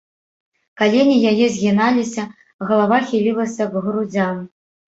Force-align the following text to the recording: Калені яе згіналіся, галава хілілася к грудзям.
Калені 0.81 1.17
яе 1.33 1.45
згіналіся, 1.57 2.23
галава 2.67 2.97
хілілася 3.13 3.69
к 3.75 3.89
грудзям. 3.89 4.45